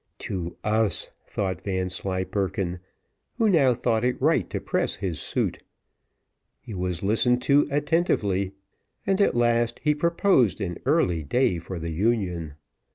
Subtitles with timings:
[0.17, 2.79] "To us!" thought Vanslyperken,
[3.37, 5.59] who now thought it right to press his suit.
[6.59, 8.53] He was listened to attentively,
[9.05, 12.55] and at last he proposed an early day for the union.